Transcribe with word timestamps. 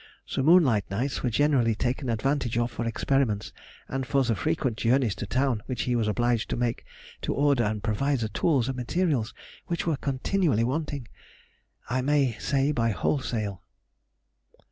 The 0.35 0.41
moonlight 0.41 0.89
nights 0.89 1.21
were 1.21 1.29
generally 1.29 1.75
taken 1.75 2.09
advantage 2.09 2.57
of 2.57 2.71
for 2.71 2.85
experiments, 2.85 3.53
and 3.87 4.03
for 4.03 4.23
the 4.23 4.33
frequent 4.33 4.75
journeys 4.77 5.13
to 5.17 5.27
town 5.27 5.61
which 5.67 5.83
he 5.83 5.95
was 5.95 6.07
obliged 6.07 6.49
to 6.49 6.55
make 6.55 6.83
to 7.21 7.35
order 7.35 7.63
and 7.65 7.83
provide 7.83 8.21
the 8.21 8.29
tools 8.29 8.67
and 8.67 8.75
materials 8.77 9.31
which 9.67 9.85
were 9.85 9.97
continually 9.97 10.63
wanting, 10.63 11.07
I 11.87 12.01
may 12.01 12.33
say 12.39 12.71
by 12.71 12.89
wholesale. 12.89 13.61